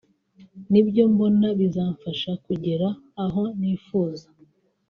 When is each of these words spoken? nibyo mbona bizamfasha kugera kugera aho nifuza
nibyo 0.71 1.03
mbona 1.13 1.47
bizamfasha 1.59 2.31
kugera 2.45 2.87
kugera 2.97 3.23
aho 3.25 3.43
nifuza 3.59 4.27